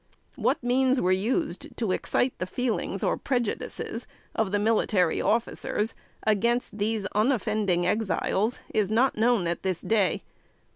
[0.35, 5.93] What means were used to excite the feelings or prejudices of the military officers
[6.25, 10.23] against these unoffending Exiles, is not known at this day.